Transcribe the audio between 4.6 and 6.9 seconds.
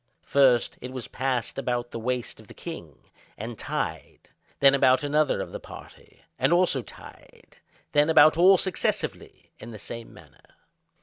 about another of the party, and also